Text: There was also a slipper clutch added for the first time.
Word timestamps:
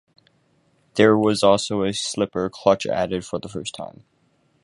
There 0.95 1.15
was 1.15 1.43
also 1.43 1.83
a 1.83 1.93
slipper 1.93 2.49
clutch 2.49 2.87
added 2.87 3.23
for 3.23 3.37
the 3.37 3.47
first 3.47 3.75
time. 3.75 4.03